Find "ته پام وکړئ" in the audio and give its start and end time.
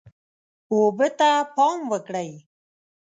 1.19-2.29